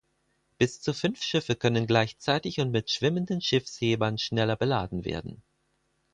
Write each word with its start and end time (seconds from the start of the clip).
Bis 0.57 0.81
zu 0.81 0.95
fünf 0.95 1.21
Schiffe 1.21 1.55
können 1.55 1.85
gleichzeitig 1.85 2.59
und 2.59 2.71
mit 2.71 2.89
schwimmenden 2.89 3.39
Schiffshebern 3.39 4.17
schneller 4.17 4.55
beladen 4.55 5.05
werden. 5.05 5.43